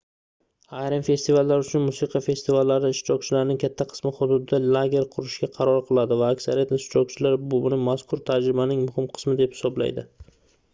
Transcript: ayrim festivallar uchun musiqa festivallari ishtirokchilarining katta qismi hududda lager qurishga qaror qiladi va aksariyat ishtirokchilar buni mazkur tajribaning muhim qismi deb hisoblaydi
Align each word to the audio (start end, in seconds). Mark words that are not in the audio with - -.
ayrim 0.83 1.01
festivallar 1.09 1.59
uchun 1.63 1.83
musiqa 1.89 2.21
festivallari 2.27 2.91
ishtirokchilarining 2.95 3.61
katta 3.65 3.87
qismi 3.91 4.13
hududda 4.21 4.61
lager 4.77 5.07
qurishga 5.17 5.51
qaror 5.59 5.79
qiladi 5.91 6.19
va 6.25 6.33
aksariyat 6.39 6.75
ishtirokchilar 6.81 7.39
buni 7.55 7.83
mazkur 7.91 8.27
tajribaning 8.33 8.85
muhim 8.91 9.15
qismi 9.15 9.39
deb 9.45 9.57
hisoblaydi 9.59 10.11